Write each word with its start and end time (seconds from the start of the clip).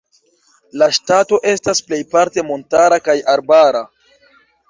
La 0.81 0.87
ŝtato 0.97 1.39
estas 1.51 1.83
plejparte 1.89 2.45
montara 2.49 2.99
kaj 3.09 3.17
arbara. 3.37 3.85